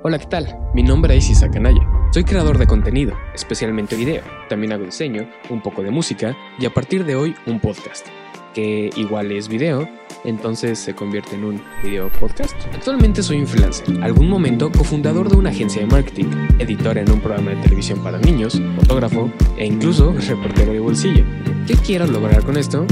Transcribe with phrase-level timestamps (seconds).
[0.00, 0.58] Hola, ¿qué tal?
[0.74, 1.86] Mi nombre es Isaac Anaya.
[2.12, 4.22] Soy creador de contenido, especialmente video.
[4.48, 8.06] También hago diseño, un poco de música y a partir de hoy un podcast,
[8.54, 9.88] que igual es video,
[10.24, 12.54] entonces se convierte en un video podcast.
[12.74, 16.26] Actualmente soy un freelancer, algún momento cofundador de una agencia de marketing,
[16.58, 21.24] editor en un programa de televisión para niños, fotógrafo e incluso reportero de bolsillo.
[21.66, 22.86] ¿Qué quiero lograr con esto?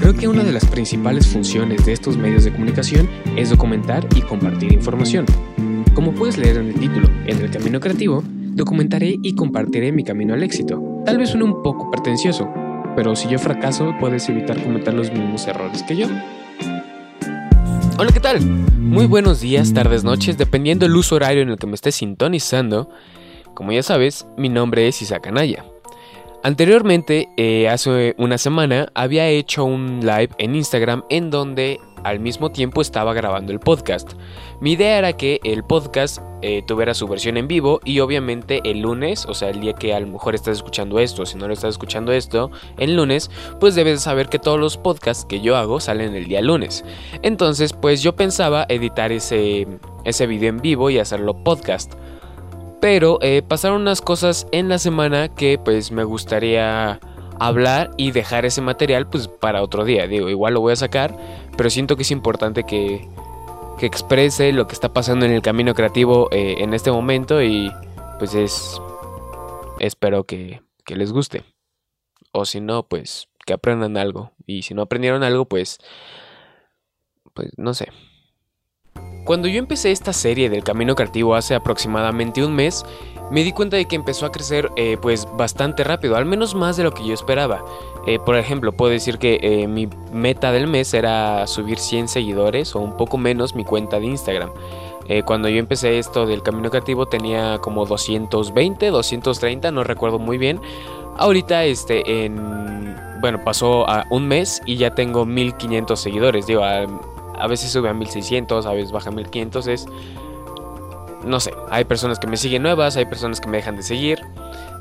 [0.00, 4.22] Creo que una de las principales funciones de estos medios de comunicación es documentar y
[4.22, 5.26] compartir información.
[5.98, 10.32] Como puedes leer en el título, en el camino creativo, documentaré y compartiré mi camino
[10.32, 10.80] al éxito.
[11.04, 12.48] Tal vez suene un poco pretencioso,
[12.94, 16.06] pero si yo fracaso puedes evitar cometer los mismos errores que yo.
[17.98, 18.40] Hola, ¿qué tal?
[18.78, 22.88] Muy buenos días, tardes, noches, dependiendo del uso horario en el que me estés sintonizando.
[23.54, 25.64] Como ya sabes, mi nombre es Isaac Anaya.
[26.44, 32.50] Anteriormente, eh, hace una semana, había hecho un live en Instagram en donde al mismo
[32.50, 34.12] tiempo estaba grabando el podcast.
[34.60, 38.80] Mi idea era que el podcast eh, tuviera su versión en vivo y obviamente el
[38.80, 41.54] lunes, o sea, el día que a lo mejor estás escuchando esto, si no lo
[41.54, 45.80] estás escuchando esto, el lunes, pues debes saber que todos los podcasts que yo hago
[45.80, 46.84] salen el día lunes.
[47.22, 49.66] Entonces, pues yo pensaba editar ese,
[50.04, 51.94] ese video en vivo y hacerlo podcast.
[52.80, 57.00] Pero eh, pasaron unas cosas en la semana que pues me gustaría
[57.40, 60.06] hablar y dejar ese material pues para otro día.
[60.06, 61.16] Digo, igual lo voy a sacar,
[61.58, 63.08] pero siento que es importante que,
[63.80, 67.70] que exprese lo que está pasando en el camino creativo eh, en este momento y
[68.20, 68.80] pues es...
[69.80, 71.42] Espero que, que les guste.
[72.30, 74.30] O si no, pues que aprendan algo.
[74.46, 75.78] Y si no aprendieron algo, pues...
[77.34, 77.88] Pues no sé.
[79.28, 82.86] Cuando yo empecé esta serie del Camino Creativo hace aproximadamente un mes,
[83.30, 86.78] me di cuenta de que empezó a crecer eh, pues bastante rápido, al menos más
[86.78, 87.62] de lo que yo esperaba.
[88.06, 92.74] Eh, por ejemplo, puedo decir que eh, mi meta del mes era subir 100 seguidores
[92.74, 94.50] o un poco menos mi cuenta de Instagram.
[95.26, 100.58] cuando yo empecé esto del Camino Creativo tenía como 220, 230, no recuerdo muy bien.
[101.18, 106.46] Ahorita este en bueno, pasó a un mes y ya tengo 1500 seguidores.
[106.46, 106.62] Digo,
[107.40, 109.86] a veces sube a 1600, a veces baja a 1500, es...
[111.24, 114.20] No sé, hay personas que me siguen nuevas, hay personas que me dejan de seguir.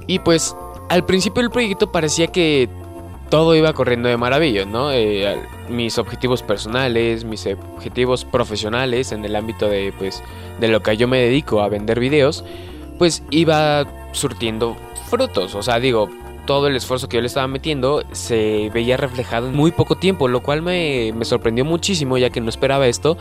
[0.05, 0.55] Y pues
[0.89, 2.69] al principio del proyecto parecía que
[3.29, 4.91] todo iba corriendo de maravilla, ¿no?
[4.91, 5.37] Eh,
[5.69, 10.23] mis objetivos personales, mis objetivos profesionales en el ámbito de, pues,
[10.59, 12.45] de lo que yo me dedico a vender videos,
[12.97, 14.77] pues iba surtiendo
[15.09, 15.55] frutos.
[15.55, 16.09] O sea, digo,
[16.47, 20.27] todo el esfuerzo que yo le estaba metiendo se veía reflejado en muy poco tiempo,
[20.27, 23.17] lo cual me, sorprendió muchísimo ya que no esperaba esto.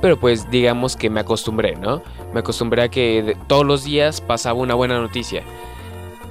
[0.00, 2.02] Pero pues digamos que me acostumbré, ¿no?
[2.32, 5.42] Me acostumbré a que todos los días pasaba una buena noticia.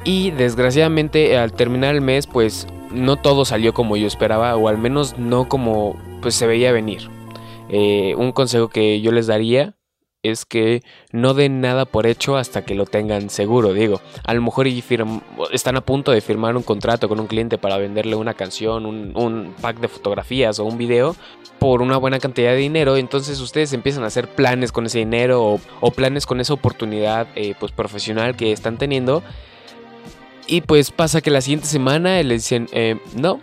[0.06, 4.78] Y desgraciadamente al terminar el mes pues no todo salió como yo esperaba o al
[4.78, 7.10] menos no como pues se veía venir.
[7.70, 9.74] Eh, un consejo que yo les daría
[10.30, 13.74] es que no den nada por hecho hasta que lo tengan seguro.
[13.74, 14.68] Digo, a lo mejor
[15.52, 19.56] están a punto de firmar un contrato con un cliente para venderle una canción, un,
[19.62, 21.16] pack de fotografías o un video
[21.60, 22.98] por una buena cantidad de dinero.
[22.98, 27.56] Entonces ustedes empiezan a hacer planes con ese dinero o, planes con esa oportunidad eh,
[27.60, 29.24] pues profesional que están teniendo.
[30.48, 33.40] Y pues pasa que la siguiente semana les dicen, eh, no,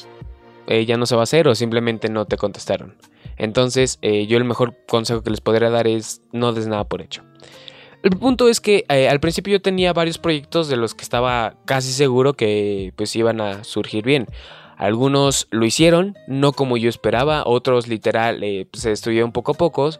[0.73, 2.97] eh, ya no se va a hacer o simplemente no te contestaron.
[3.37, 7.03] Entonces, eh, yo el mejor consejo que les podría dar es no des nada por
[7.03, 7.23] hecho.
[8.03, 11.57] El punto es que eh, al principio yo tenía varios proyectos de los que estaba
[11.67, 14.29] casi seguro que pues iban a surgir bien.
[14.79, 18.41] Algunos lo hicieron, no como yo esperaba, otros literal
[18.73, 19.91] se destruyeron poco a poco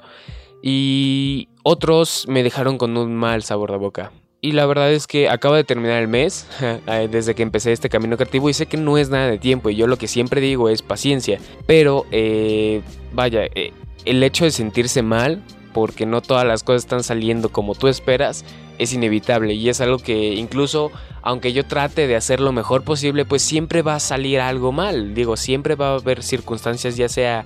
[0.63, 4.13] y otros me dejaron con un mal sabor de boca.
[4.45, 7.89] Y la verdad es que acabo de terminar el mes, eh, desde que empecé este
[7.89, 10.41] camino creativo, y sé que no es nada de tiempo, y yo lo que siempre
[10.41, 11.39] digo es paciencia.
[11.65, 12.83] Pero, eh,
[13.13, 13.73] vaya, eh,
[14.05, 18.45] el hecho de sentirse mal, porque no todas las cosas están saliendo como tú esperas,
[18.79, 20.91] es inevitable, y es algo que incluso,
[21.23, 25.15] aunque yo trate de hacer lo mejor posible, pues siempre va a salir algo mal.
[25.15, 27.45] Digo, siempre va a haber circunstancias, ya sea...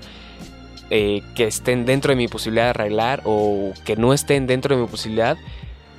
[0.89, 4.89] que estén dentro de mi posibilidad de arreglar o que no estén dentro de mi
[4.89, 5.37] posibilidad,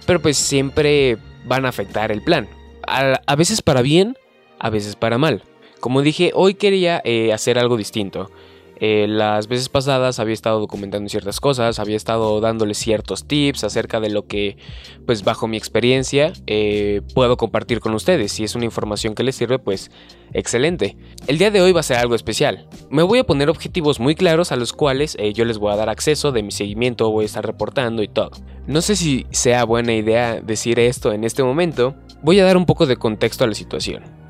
[0.08, 2.48] pero pues siempre van a afectar el plan.
[2.88, 4.18] A, veces para bien,
[4.58, 5.44] a veces para mal.
[5.82, 8.32] Como dije, hoy quería eh, hacer algo distinto.
[8.80, 14.00] Eh, las veces pasadas había estado documentando ciertas cosas, había estado dándoles ciertos tips acerca
[14.00, 14.58] de lo que,
[15.06, 18.32] pues bajo mi experiencia, eh, puedo compartir con ustedes.
[18.32, 19.90] Si es una información que les sirve, pues
[20.34, 20.96] excelente.
[21.26, 22.68] El día de hoy va a ser algo especial.
[22.90, 25.76] Me voy a poner objetivos muy claros a los cuales eh, yo les voy a
[25.76, 28.32] dar acceso de mi seguimiento, voy a estar reportando y todo.
[28.68, 32.66] No sé si sea buena idea decir esto en este momento, voy a dar un
[32.66, 34.27] poco de contexto a la situación.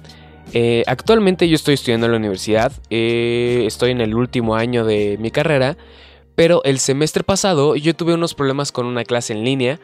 [0.53, 5.17] Eh, actualmente yo estoy estudiando en la universidad, eh, estoy en el último año de
[5.19, 5.77] mi carrera,
[6.35, 9.79] pero el semestre pasado yo tuve unos problemas con una clase en línea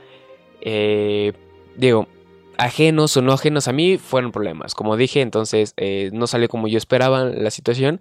[0.66, 1.34] Eh,
[1.76, 2.08] digo,
[2.58, 4.76] ajenos o no ajenos a mí fueron problemas.
[4.76, 8.00] Como dije, entonces eh, no salió como yo esperaba la situación.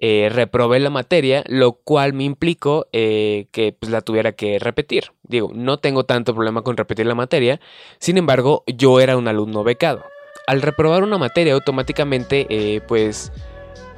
[0.00, 5.12] Reprobé la materia, lo cual me implicó que pues, la tuviera que repetir.
[5.22, 7.60] Digo, no tengo tanto problema con repetir la materia,
[8.00, 10.04] sin embargo, yo era un alumno becado.
[10.46, 13.32] Al reprobar una materia, automáticamente, pues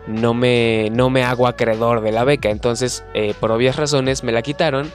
[0.06, 3.04] no me, no me hago acreedor de la beca, entonces,
[3.40, 4.92] por obvias razones, me la quitaron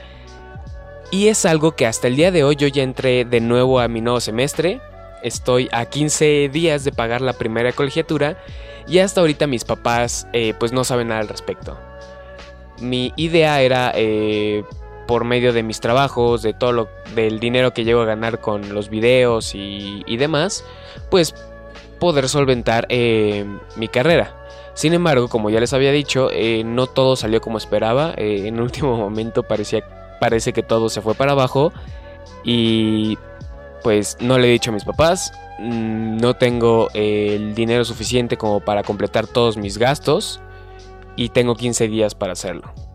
[1.11, 3.89] y es algo que hasta el día de hoy yo ya entré de nuevo a
[3.89, 4.79] mi nuevo semestre.
[5.21, 8.41] Estoy a 15 días de pagar la primera colegiatura
[8.87, 11.77] y hasta ahorita mis papás eh, pues no saben nada al respecto.
[12.79, 14.63] Mi idea era eh,
[15.11, 18.73] por medio de mis trabajos, de todo lo del dinero que llego a ganar con
[18.73, 20.63] los videos y, demás,
[21.09, 21.35] pues
[21.99, 24.33] poder solventar eh, mi carrera.
[24.73, 26.29] Sin embargo, como ya les había dicho,
[26.63, 28.13] no todo salió como esperaba.
[28.15, 29.83] en el último momento parecía
[30.21, 31.73] parece que todo se fue para abajo
[32.45, 33.17] y
[33.83, 38.61] pues no le he dicho a mis papás, mm, no tengo el dinero suficiente como
[38.61, 40.39] para completar todos mis gastos
[41.17, 42.90] y tengo 15 días para hacerlo.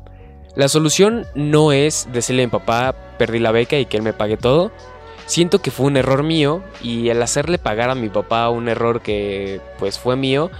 [0.56, 4.14] La solución no es decirle a mi papá perdí la beca y que él me
[4.14, 4.72] pague todo.
[5.26, 9.02] Siento que fue un error mío y el hacerle pagar a mi papá un error
[9.02, 10.50] que pues fue mío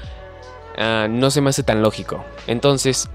[0.77, 2.25] ah, no se me hace tan lógico.
[2.47, 3.09] Entonces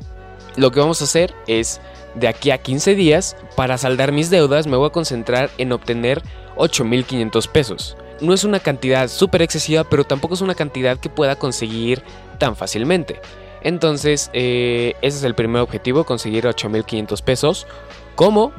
[0.55, 1.79] lo que vamos a hacer es
[2.15, 6.23] de aquí a 15 días, para saldar mis deudas me voy a concentrar en obtener
[6.55, 7.97] 8.500 pesos.
[8.21, 12.03] No es una cantidad súper excesiva, pero tampoco es una cantidad que pueda conseguir
[12.37, 13.21] tan fácilmente.
[13.61, 17.67] Entonces, eh, ese es el primer objetivo, conseguir 8.500 pesos.
[18.15, 18.51] ¿Cómo?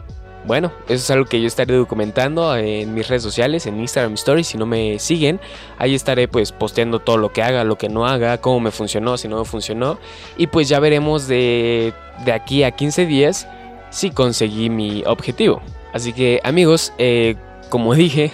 [0.45, 4.49] Bueno, eso es algo que yo estaré documentando en mis redes sociales, en Instagram Stories,
[4.49, 5.39] si no me siguen,
[5.79, 9.17] ahí estaré pues posteando todo lo que haga, lo que no haga, cómo me funcionó,
[9.17, 9.99] si no me funcionó,
[10.37, 11.95] y pues ya veremos de,
[12.25, 13.47] de aquí a 15 días
[13.91, 15.63] si conseguí mi objetivo.
[15.93, 17.37] Así que amigos, eh,
[17.69, 18.33] como dije,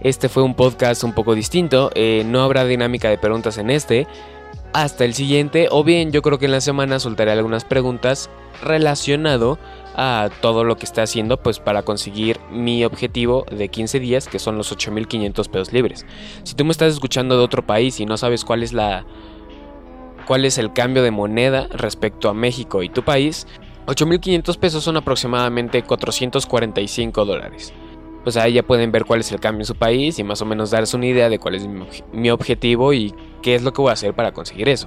[0.00, 4.06] este fue un podcast un poco distinto, eh, no habrá dinámica de preguntas en este,
[4.72, 8.30] hasta el siguiente, o bien yo creo que en la semana soltaré algunas preguntas
[8.62, 9.58] relacionado
[9.94, 14.38] a todo lo que está haciendo pues para conseguir mi objetivo de 15 días que
[14.38, 16.06] son los 8500 pesos libres.
[16.44, 19.04] Si tú me estás escuchando de otro país y no sabes cuál es la
[20.26, 23.46] cuál es el cambio de moneda respecto a México y tu país,
[23.86, 27.72] 8500 pesos son aproximadamente 445 dólares.
[28.28, 30.44] Pues ahí ya pueden ver cuál es el cambio en su país y más o
[30.44, 31.66] menos darse una idea de cuál es
[32.12, 34.86] mi, objetivo y qué es lo que voy a hacer para conseguir eso.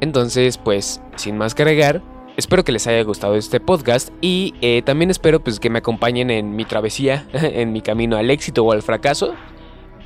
[0.00, 2.00] Entonces, pues, sin más que agregar,
[2.38, 6.30] Espero que les haya gustado este podcast y eh, también espero pues, que me acompañen
[6.30, 9.34] en mi travesía, en mi camino al éxito o al fracaso.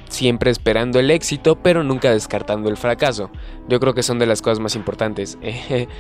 [0.09, 3.31] Siempre esperando el éxito, pero nunca descartando el fracaso.
[3.69, 5.39] Yo creo que son de las cosas más importantes.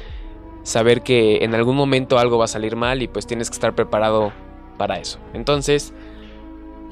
[0.64, 3.76] saber que en algún momento algo va a salir mal y pues tienes que estar
[3.76, 4.32] preparado
[4.76, 5.20] para eso.
[5.34, 5.94] Entonces,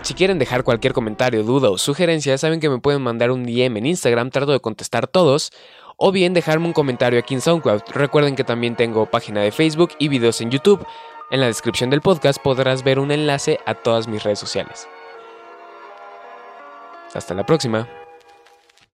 [0.03, 3.77] si quieren dejar cualquier comentario, duda o sugerencia, saben que me pueden mandar un DM
[3.77, 5.53] en Instagram, trato de contestar todos
[5.97, 7.83] o bien dejarme un comentario aquí en SoundCloud.
[7.93, 10.85] Recuerden que también tengo página de Facebook y videos en YouTube.
[11.31, 14.89] En la descripción del podcast podrás ver un enlace a todas mis redes sociales.
[17.15, 18.02] Hasta la próxima.